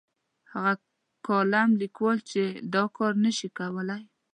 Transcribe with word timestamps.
هغه 0.51 0.73
کالم 1.27 1.69
لیکوال 1.81 2.17
چې 2.29 2.41
دا 2.73 2.83
کار 2.97 3.13
نه 3.25 3.31
شي 3.37 3.47
کولای. 3.57 4.03